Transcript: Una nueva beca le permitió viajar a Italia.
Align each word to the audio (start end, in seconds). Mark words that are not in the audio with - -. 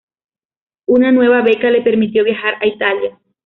Una 0.87 1.11
nueva 1.11 1.43
beca 1.43 1.69
le 1.69 1.83
permitió 1.83 2.23
viajar 2.23 2.55
a 2.59 2.65
Italia. 2.65 3.19